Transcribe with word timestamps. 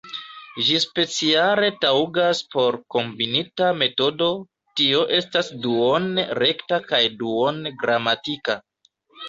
Ĝi 0.67 0.77
speciale 0.83 1.69
taŭgas 1.83 2.41
por 2.55 2.77
kombinita 2.95 3.69
metodo, 3.83 4.31
tio 4.83 5.05
estas 5.21 5.53
duone 5.69 6.27
rekta 6.43 6.83
kaj 6.91 7.05
duone 7.23 7.77
gramatika. 7.85 8.61